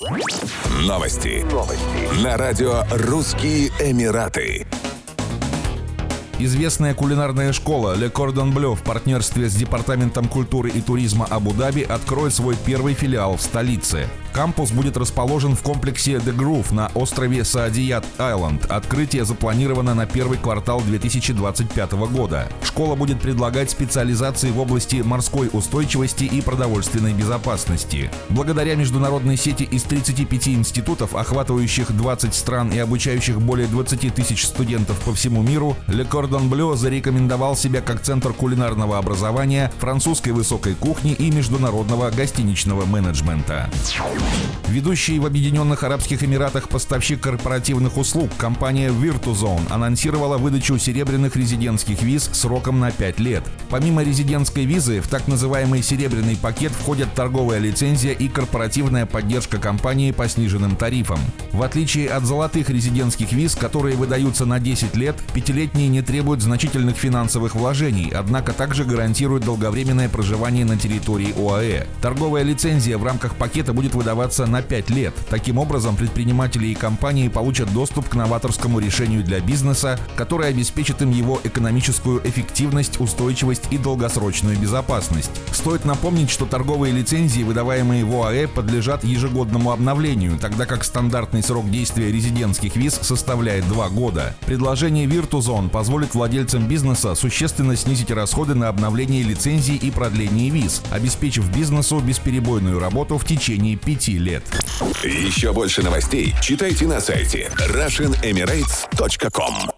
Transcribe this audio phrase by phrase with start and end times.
[0.00, 1.44] Новости.
[1.52, 2.24] Новости.
[2.24, 4.66] На радио «Русские Эмираты».
[6.38, 12.32] Известная кулинарная школа Le Cordon Bleu в партнерстве с Департаментом культуры и туризма Абу-Даби откроет
[12.32, 14.08] свой первый филиал в столице.
[14.32, 18.64] Кампус будет расположен в комплексе The Groove на острове Саадият Айленд.
[18.70, 22.48] Открытие запланировано на первый квартал 2025 года.
[22.62, 28.10] Школа будет предлагать специализации в области морской устойчивости и продовольственной безопасности.
[28.28, 34.98] Благодаря международной сети из 35 институтов, охватывающих 20 стран и обучающих более 20 тысяч студентов
[35.00, 41.12] по всему миру, Le Cordon Bleu зарекомендовал себя как центр кулинарного образования, французской высокой кухни
[41.12, 43.68] и международного гостиничного менеджмента.
[44.70, 52.30] Ведущий в Объединенных Арабских Эмиратах поставщик корпоративных услуг компания Virtuzone анонсировала выдачу серебряных резидентских виз
[52.32, 53.42] сроком на 5 лет.
[53.68, 60.12] Помимо резидентской визы, в так называемый серебряный пакет входят торговая лицензия и корпоративная поддержка компании
[60.12, 61.18] по сниженным тарифам.
[61.50, 66.96] В отличие от золотых резидентских виз, которые выдаются на 10 лет, пятилетние не требуют значительных
[66.96, 71.88] финансовых вложений, однако также гарантируют долговременное проживание на территории ОАЭ.
[72.00, 75.14] Торговая лицензия в рамках пакета будет выдаваться выдаваться на 5 лет.
[75.28, 81.12] Таким образом, предприниматели и компании получат доступ к новаторскому решению для бизнеса, которое обеспечит им
[81.12, 85.30] его экономическую эффективность, устойчивость и долгосрочную безопасность.
[85.52, 91.70] Стоит напомнить, что торговые лицензии, выдаваемые в ОАЭ, подлежат ежегодному обновлению, тогда как стандартный срок
[91.70, 94.34] действия резидентских виз составляет 2 года.
[94.44, 101.48] Предложение Virtuzone позволит владельцам бизнеса существенно снизить расходы на обновление лицензий и продление виз, обеспечив
[101.54, 104.42] бизнесу бесперебойную работу в течение 5 5 лет.
[105.04, 109.69] Еще больше новостей читайте на сайте RussianEmirates.com